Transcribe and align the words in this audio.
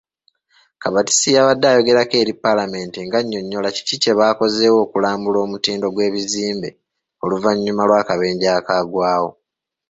Kabatsi 0.81 1.27
yabadde 1.35 1.65
ayogerako 1.67 2.15
eri 2.21 2.33
Paalamenti 2.43 2.97
ng'annyonnyola 3.03 3.69
kiki 3.75 3.95
kye 4.03 4.13
bakozeewo 4.19 4.77
okulambula 4.85 5.37
omutindo 5.45 5.87
gw'ebizimbe 5.95 6.69
oluvannyuma 7.23 7.83
lw'akabenje 7.89 8.47
akaagwawo. 8.59 9.29